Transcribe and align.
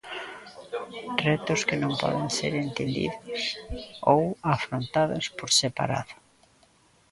Retos 1.27 1.61
que 1.67 1.75
non 1.83 1.93
poden 2.01 2.27
ser 2.37 2.53
entendidos 2.65 3.41
ou 4.13 4.21
afrontados 4.55 5.25
por 5.37 5.49
separado. 5.61 6.13